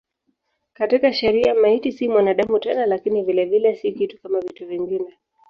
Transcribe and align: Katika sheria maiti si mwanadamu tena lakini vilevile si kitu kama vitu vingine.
Katika 0.73 1.13
sheria 1.13 1.55
maiti 1.55 1.91
si 1.91 2.07
mwanadamu 2.07 2.59
tena 2.59 2.85
lakini 2.85 3.23
vilevile 3.23 3.75
si 3.75 3.91
kitu 3.91 4.21
kama 4.21 4.39
vitu 4.39 4.67
vingine. 4.67 5.17